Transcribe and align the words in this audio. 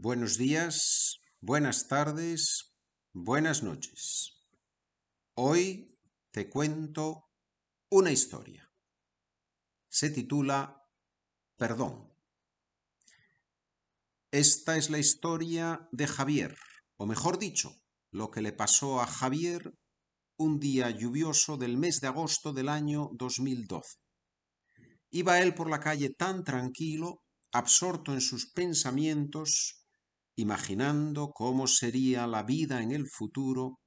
Buenos 0.00 0.38
días, 0.38 1.22
buenas 1.40 1.88
tardes, 1.88 2.72
buenas 3.12 3.64
noches. 3.64 4.44
Hoy 5.34 5.98
te 6.30 6.48
cuento 6.48 7.24
una 7.90 8.12
historia. 8.12 8.70
Se 9.88 10.10
titula 10.10 10.84
Perdón. 11.56 12.14
Esta 14.30 14.76
es 14.76 14.88
la 14.88 15.00
historia 15.00 15.88
de 15.90 16.06
Javier, 16.06 16.56
o 16.96 17.04
mejor 17.04 17.40
dicho, 17.40 17.72
lo 18.12 18.30
que 18.30 18.40
le 18.40 18.52
pasó 18.52 19.00
a 19.00 19.06
Javier 19.08 19.74
un 20.36 20.60
día 20.60 20.90
lluvioso 20.90 21.56
del 21.56 21.76
mes 21.76 22.00
de 22.00 22.06
agosto 22.06 22.52
del 22.52 22.68
año 22.68 23.10
2012. 23.14 23.98
Iba 25.10 25.40
él 25.40 25.54
por 25.54 25.68
la 25.68 25.80
calle 25.80 26.10
tan 26.10 26.44
tranquilo, 26.44 27.24
absorto 27.50 28.14
en 28.14 28.20
sus 28.20 28.52
pensamientos, 28.52 29.74
imaginando 30.38 31.32
cómo 31.32 31.66
sería 31.66 32.28
la 32.28 32.44
vida 32.44 32.80
en 32.80 32.92
el 32.92 33.08
futuro 33.08 33.80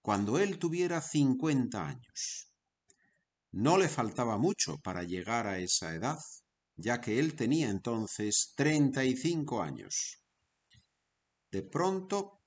cuando 0.00 0.38
él 0.38 0.58
tuviera 0.58 1.02
cincuenta 1.02 1.86
años. 1.86 2.50
No 3.52 3.76
le 3.76 3.90
faltaba 3.90 4.38
mucho 4.38 4.78
para 4.78 5.02
llegar 5.02 5.46
a 5.46 5.58
esa 5.58 5.94
edad, 5.94 6.18
ya 6.76 7.02
que 7.02 7.18
él 7.20 7.36
tenía 7.36 7.68
entonces 7.68 8.54
treinta 8.56 9.04
y 9.04 9.14
cinco 9.14 9.62
años. 9.62 10.24
De 11.52 11.62
pronto 11.62 12.40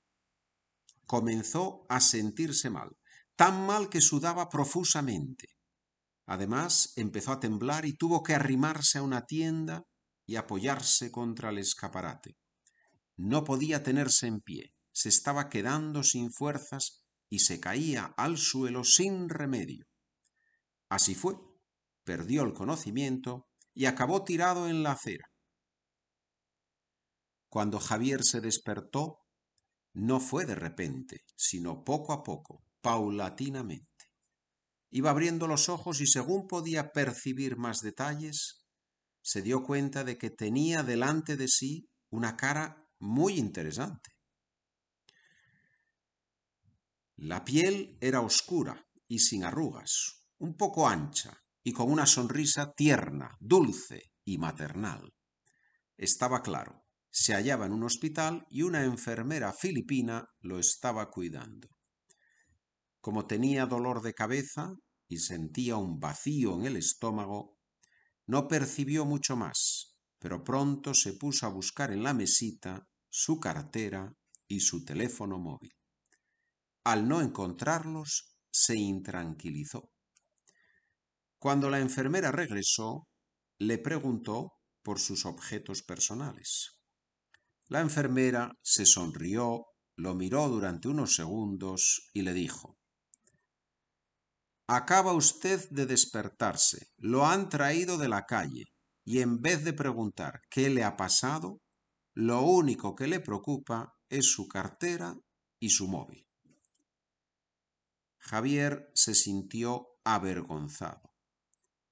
comenzó 1.06 1.86
a 1.88 2.00
sentirse 2.00 2.70
mal, 2.70 2.90
tan 3.36 3.64
mal 3.66 3.88
que 3.88 4.00
sudaba 4.00 4.48
profusamente. 4.48 5.46
Además, 6.26 6.92
empezó 6.96 7.30
a 7.30 7.40
temblar 7.40 7.86
y 7.86 7.96
tuvo 7.96 8.24
que 8.24 8.34
arrimarse 8.34 8.98
a 8.98 9.02
una 9.02 9.26
tienda 9.26 9.84
y 10.26 10.34
apoyarse 10.34 11.12
contra 11.12 11.50
el 11.50 11.58
escaparate. 11.58 12.36
No 13.18 13.42
podía 13.42 13.82
tenerse 13.82 14.28
en 14.28 14.40
pie, 14.40 14.72
se 14.92 15.08
estaba 15.08 15.48
quedando 15.48 16.04
sin 16.04 16.30
fuerzas 16.30 17.02
y 17.28 17.40
se 17.40 17.58
caía 17.58 18.14
al 18.16 18.38
suelo 18.38 18.84
sin 18.84 19.28
remedio. 19.28 19.86
Así 20.88 21.16
fue, 21.16 21.34
perdió 22.04 22.44
el 22.44 22.52
conocimiento 22.52 23.48
y 23.74 23.86
acabó 23.86 24.22
tirado 24.22 24.68
en 24.68 24.84
la 24.84 24.92
acera. 24.92 25.26
Cuando 27.48 27.80
Javier 27.80 28.22
se 28.22 28.40
despertó, 28.40 29.18
no 29.94 30.20
fue 30.20 30.46
de 30.46 30.54
repente, 30.54 31.24
sino 31.34 31.82
poco 31.82 32.12
a 32.12 32.22
poco, 32.22 32.62
paulatinamente. 32.80 34.12
Iba 34.90 35.10
abriendo 35.10 35.48
los 35.48 35.68
ojos 35.68 36.00
y 36.00 36.06
según 36.06 36.46
podía 36.46 36.92
percibir 36.92 37.56
más 37.56 37.80
detalles, 37.80 38.64
se 39.22 39.42
dio 39.42 39.64
cuenta 39.64 40.04
de 40.04 40.16
que 40.18 40.30
tenía 40.30 40.84
delante 40.84 41.36
de 41.36 41.48
sí 41.48 41.90
una 42.10 42.36
cara 42.36 42.87
muy 43.00 43.38
interesante. 43.38 44.10
La 47.16 47.44
piel 47.44 47.96
era 48.00 48.20
oscura 48.20 48.86
y 49.08 49.18
sin 49.18 49.44
arrugas, 49.44 50.24
un 50.38 50.56
poco 50.56 50.88
ancha 50.88 51.42
y 51.64 51.72
con 51.72 51.90
una 51.90 52.06
sonrisa 52.06 52.72
tierna, 52.72 53.36
dulce 53.40 54.12
y 54.24 54.38
maternal. 54.38 55.12
Estaba 55.96 56.42
claro, 56.42 56.84
se 57.10 57.34
hallaba 57.34 57.66
en 57.66 57.72
un 57.72 57.82
hospital 57.82 58.46
y 58.50 58.62
una 58.62 58.84
enfermera 58.84 59.52
filipina 59.52 60.28
lo 60.40 60.58
estaba 60.58 61.10
cuidando. 61.10 61.68
Como 63.00 63.26
tenía 63.26 63.66
dolor 63.66 64.02
de 64.02 64.14
cabeza 64.14 64.74
y 65.08 65.18
sentía 65.18 65.76
un 65.76 65.98
vacío 65.98 66.54
en 66.54 66.66
el 66.66 66.76
estómago, 66.76 67.58
no 68.26 68.46
percibió 68.46 69.04
mucho 69.04 69.36
más, 69.36 69.87
pero 70.18 70.42
pronto 70.42 70.94
se 70.94 71.12
puso 71.14 71.46
a 71.46 71.50
buscar 71.50 71.92
en 71.92 72.02
la 72.02 72.14
mesita 72.14 72.86
su 73.08 73.38
cartera 73.38 74.12
y 74.46 74.60
su 74.60 74.84
teléfono 74.84 75.38
móvil. 75.38 75.72
Al 76.84 77.06
no 77.06 77.20
encontrarlos, 77.20 78.36
se 78.50 78.76
intranquilizó. 78.76 79.90
Cuando 81.38 81.70
la 81.70 81.78
enfermera 81.78 82.32
regresó, 82.32 83.06
le 83.58 83.78
preguntó 83.78 84.52
por 84.82 84.98
sus 84.98 85.26
objetos 85.26 85.82
personales. 85.82 86.80
La 87.66 87.80
enfermera 87.80 88.52
se 88.62 88.86
sonrió, 88.86 89.66
lo 89.96 90.14
miró 90.14 90.48
durante 90.48 90.88
unos 90.88 91.14
segundos 91.14 92.08
y 92.14 92.22
le 92.22 92.32
dijo 92.32 92.78
Acaba 94.66 95.12
usted 95.12 95.68
de 95.70 95.86
despertarse, 95.86 96.88
lo 96.96 97.26
han 97.26 97.48
traído 97.48 97.98
de 97.98 98.08
la 98.08 98.24
calle, 98.24 98.64
y 99.08 99.22
en 99.22 99.40
vez 99.40 99.64
de 99.64 99.72
preguntar 99.72 100.42
qué 100.50 100.68
le 100.68 100.84
ha 100.84 100.94
pasado, 100.94 101.62
lo 102.12 102.42
único 102.42 102.94
que 102.94 103.06
le 103.06 103.20
preocupa 103.20 103.94
es 104.10 104.30
su 104.30 104.46
cartera 104.46 105.16
y 105.58 105.70
su 105.70 105.88
móvil. 105.88 106.28
Javier 108.18 108.90
se 108.92 109.14
sintió 109.14 109.86
avergonzado. 110.04 111.14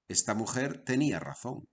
Esta 0.07 0.35
mujer 0.35 0.83
tenía 0.83 1.19
razón. 1.19 1.67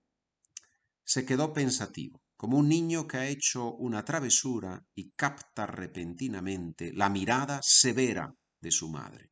Se 1.03 1.27
quedó 1.27 1.53
pensativo, 1.53 2.23
como 2.35 2.57
un 2.57 2.67
niño 2.67 3.07
que 3.07 3.17
ha 3.17 3.27
hecho 3.27 3.71
una 3.75 4.03
travesura 4.03 4.83
y 4.95 5.11
capta 5.11 5.67
repentinamente 5.67 6.91
la 6.91 7.09
mirada 7.09 7.59
severa 7.61 8.33
de 8.61 8.71
su 8.71 8.89
madre. 8.89 9.29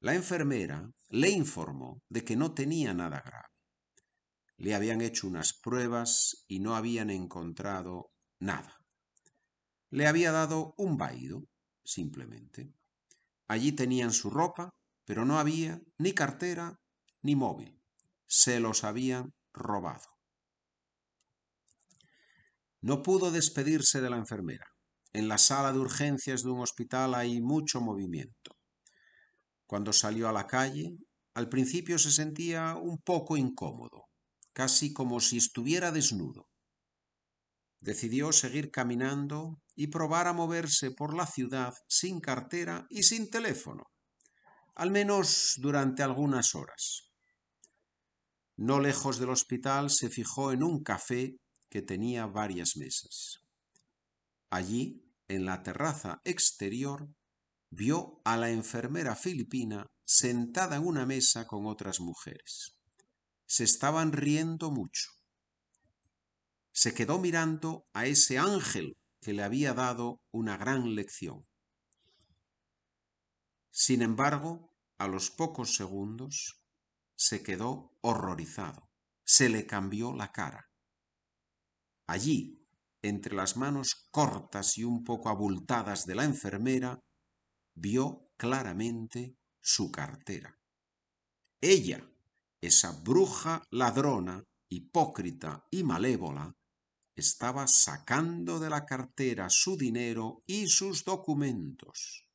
La 0.00 0.16
enfermera 0.16 0.90
le 1.10 1.30
informó 1.30 2.02
de 2.08 2.24
que 2.24 2.34
no 2.34 2.52
tenía 2.52 2.92
nada 2.92 3.22
grave 3.24 3.51
le 4.62 4.76
habían 4.76 5.00
hecho 5.00 5.26
unas 5.26 5.54
pruebas 5.54 6.44
y 6.46 6.60
no 6.60 6.76
habían 6.76 7.10
encontrado 7.10 8.12
nada. 8.38 8.78
Le 9.90 10.06
había 10.06 10.30
dado 10.30 10.74
un 10.78 10.96
vaído, 10.96 11.48
simplemente. 11.84 12.72
Allí 13.48 13.72
tenían 13.72 14.12
su 14.12 14.30
ropa, 14.30 14.70
pero 15.04 15.24
no 15.24 15.40
había 15.40 15.80
ni 15.98 16.12
cartera 16.12 16.78
ni 17.22 17.34
móvil. 17.34 17.82
Se 18.28 18.60
los 18.60 18.84
habían 18.84 19.34
robado. 19.52 20.06
No 22.82 23.02
pudo 23.02 23.32
despedirse 23.32 24.00
de 24.00 24.10
la 24.10 24.16
enfermera. 24.16 24.66
En 25.12 25.26
la 25.26 25.38
sala 25.38 25.72
de 25.72 25.80
urgencias 25.80 26.44
de 26.44 26.50
un 26.50 26.60
hospital 26.60 27.16
hay 27.16 27.40
mucho 27.40 27.80
movimiento. 27.80 28.56
Cuando 29.66 29.92
salió 29.92 30.28
a 30.28 30.32
la 30.32 30.46
calle, 30.46 30.96
al 31.34 31.48
principio 31.48 31.98
se 31.98 32.12
sentía 32.12 32.76
un 32.76 32.98
poco 32.98 33.36
incómodo 33.36 34.11
casi 34.52 34.92
como 34.92 35.20
si 35.20 35.38
estuviera 35.38 35.90
desnudo. 35.90 36.48
Decidió 37.80 38.32
seguir 38.32 38.70
caminando 38.70 39.60
y 39.74 39.88
probar 39.88 40.28
a 40.28 40.32
moverse 40.32 40.90
por 40.90 41.14
la 41.14 41.26
ciudad 41.26 41.74
sin 41.88 42.20
cartera 42.20 42.86
y 42.90 43.02
sin 43.02 43.30
teléfono, 43.30 43.84
al 44.74 44.90
menos 44.90 45.54
durante 45.58 46.02
algunas 46.02 46.54
horas. 46.54 47.10
No 48.56 48.78
lejos 48.78 49.18
del 49.18 49.30
hospital 49.30 49.90
se 49.90 50.10
fijó 50.10 50.52
en 50.52 50.62
un 50.62 50.82
café 50.82 51.36
que 51.68 51.82
tenía 51.82 52.26
varias 52.26 52.76
mesas. 52.76 53.38
Allí, 54.50 55.02
en 55.26 55.46
la 55.46 55.62
terraza 55.62 56.20
exterior, 56.24 57.08
vio 57.70 58.20
a 58.24 58.36
la 58.36 58.50
enfermera 58.50 59.16
filipina 59.16 59.86
sentada 60.04 60.76
en 60.76 60.86
una 60.86 61.06
mesa 61.06 61.46
con 61.46 61.66
otras 61.66 62.00
mujeres 62.00 62.81
se 63.52 63.64
estaban 63.64 64.12
riendo 64.12 64.70
mucho. 64.70 65.10
Se 66.72 66.94
quedó 66.94 67.18
mirando 67.18 67.86
a 67.92 68.06
ese 68.06 68.38
ángel 68.38 68.96
que 69.20 69.34
le 69.34 69.42
había 69.42 69.74
dado 69.74 70.22
una 70.30 70.56
gran 70.56 70.94
lección. 70.94 71.46
Sin 73.70 74.00
embargo, 74.00 74.74
a 74.96 75.06
los 75.06 75.30
pocos 75.30 75.74
segundos, 75.74 76.62
se 77.14 77.42
quedó 77.42 77.94
horrorizado. 78.00 78.88
Se 79.22 79.50
le 79.50 79.66
cambió 79.66 80.14
la 80.14 80.32
cara. 80.32 80.70
Allí, 82.06 82.66
entre 83.02 83.34
las 83.34 83.58
manos 83.58 84.08
cortas 84.10 84.78
y 84.78 84.84
un 84.84 85.04
poco 85.04 85.28
abultadas 85.28 86.06
de 86.06 86.14
la 86.14 86.24
enfermera, 86.24 87.04
vio 87.74 88.30
claramente 88.38 89.36
su 89.60 89.90
cartera. 89.90 90.58
Ella 91.60 92.11
esa 92.62 92.92
bruja 92.92 93.66
ladrona, 93.70 94.44
hipócrita 94.68 95.66
y 95.70 95.82
malévola, 95.82 96.56
estaba 97.16 97.66
sacando 97.66 98.60
de 98.60 98.70
la 98.70 98.86
cartera 98.86 99.50
su 99.50 99.76
dinero 99.76 100.44
y 100.46 100.68
sus 100.68 101.04
documentos. 101.04 102.28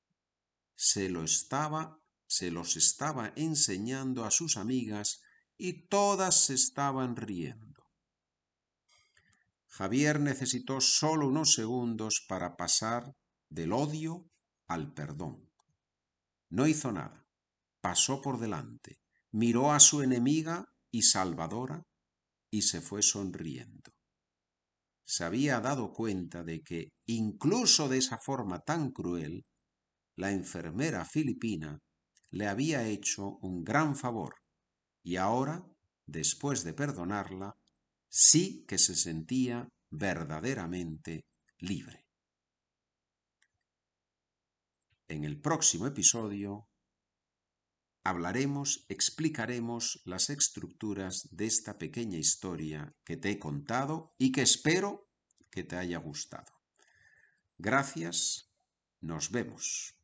Se 0.76 1.10
lo 1.10 1.24
estaba, 1.24 2.00
se 2.28 2.52
los 2.52 2.76
estaba 2.76 3.32
enseñando 3.38 4.26
a 4.26 4.32
sus 4.32 4.58
amigas 4.58 5.22
y 5.58 5.88
todas 5.88 6.44
se 6.44 6.54
estaban 6.56 7.16
riendo. 7.16 7.86
Javier 9.68 10.20
necesitó 10.20 10.82
solo 10.82 11.28
unos 11.30 11.54
segundos 11.54 12.26
para 12.28 12.58
pasar 12.58 13.16
del 13.50 13.72
odio 13.72 14.30
al 14.68 14.94
perdón. 14.94 15.50
No 16.50 16.68
hizo 16.68 16.92
nada, 16.92 17.26
pasó 17.80 18.22
por 18.22 18.40
delante, 18.40 19.00
miró 19.38 19.72
a 19.72 19.80
su 19.80 20.02
enemiga 20.02 20.66
y 20.90 21.04
salvadora 21.04 21.84
y 22.50 22.64
se 22.64 22.82
fue 22.82 23.04
sonriendo. 23.04 23.92
se 25.06 25.24
había 25.24 25.60
dado 25.60 25.94
cuenta 25.94 26.44
de 26.44 26.62
que, 26.64 26.90
incluso 27.06 27.88
de 27.88 28.00
esa 28.00 28.18
forma 28.18 28.60
tan 28.62 28.92
cruel, 28.92 29.46
la 30.16 30.32
enfermera 30.32 31.06
filipina 31.06 31.80
le 32.32 32.48
había 32.48 32.88
hecho 32.88 33.38
un 33.42 33.64
gran 33.64 33.96
favor 33.96 34.34
y 35.04 35.18
ahora, 35.18 35.64
después 36.08 36.64
de 36.64 36.74
perdonarla, 36.74 37.56
sí 38.10 38.66
que 38.68 38.80
se 38.80 38.96
sentía 38.96 39.70
verdaderamente 39.92 41.26
libre. 41.60 42.06
En 45.08 45.24
el 45.24 45.40
próximo 45.40 45.86
episodio 45.86 46.68
hablaremos, 48.08 48.86
explicaremos 48.88 50.02
las 50.06 50.30
estructuras 50.30 51.28
de 51.32 51.46
esta 51.46 51.78
pequeña 51.78 52.18
historia 52.18 52.96
que 53.04 53.18
te 53.18 53.32
he 53.32 53.38
contado 53.38 54.16
y 54.18 54.32
que 54.32 54.44
espero 54.44 55.10
que 55.52 55.64
te 55.66 55.76
haya 55.76 55.98
gustado. 55.98 56.54
Gracias, 57.58 58.50
nos 59.02 59.30
vemos. 59.30 59.97